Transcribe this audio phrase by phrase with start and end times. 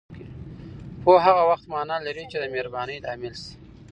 [1.03, 3.51] پوهه هغه وخت معنا لري چې دمهربانۍ لامل شي